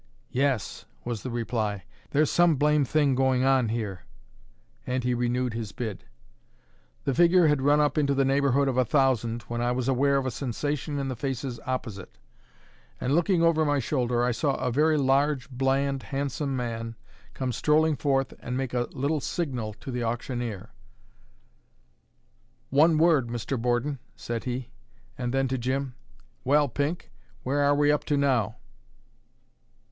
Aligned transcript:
"Yes," 0.31 0.85
was 1.05 1.21
the 1.21 1.29
reply, 1.29 1.83
"there's 2.09 2.31
some 2.31 2.55
blame' 2.55 2.85
thing 2.85 3.13
going 3.13 3.43
on 3.43 3.69
here." 3.69 4.01
And 4.87 5.03
he 5.03 5.13
renewed 5.13 5.53
his 5.53 5.73
bid. 5.73 6.05
The 7.03 7.13
figure 7.13 7.45
had 7.45 7.61
run 7.61 7.79
up 7.79 7.99
into 7.99 8.15
the 8.15 8.25
neighbourhood 8.25 8.67
of 8.67 8.77
a 8.77 8.83
thousand 8.83 9.43
when 9.43 9.61
I 9.61 9.71
was 9.71 9.87
aware 9.87 10.17
of 10.17 10.25
a 10.25 10.31
sensation 10.31 10.97
in 10.97 11.07
the 11.07 11.15
faces 11.15 11.59
opposite, 11.67 12.17
and 12.99 13.13
looking 13.13 13.43
over 13.43 13.63
my 13.63 13.77
shoulder, 13.77 14.33
saw 14.33 14.55
a 14.55 14.71
very 14.71 14.97
large, 14.97 15.51
bland, 15.51 16.01
handsome 16.01 16.55
man 16.55 16.95
come 17.35 17.51
strolling 17.51 17.95
forth 17.95 18.33
and 18.39 18.57
make 18.57 18.73
a 18.73 18.87
little 18.93 19.19
signal 19.19 19.73
to 19.75 19.91
the 19.91 20.01
auctioneer. 20.03 20.71
"One 22.71 22.97
word, 22.97 23.27
Mr. 23.27 23.55
Borden," 23.55 23.99
said 24.15 24.45
he; 24.45 24.71
and 25.15 25.31
then 25.31 25.47
to 25.49 25.59
Jim, 25.59 25.93
"Well, 26.43 26.67
Pink, 26.69 27.11
where 27.43 27.59
are 27.59 27.75
we 27.75 27.91
up 27.91 28.03
to 28.05 28.17
now?" 28.17 28.55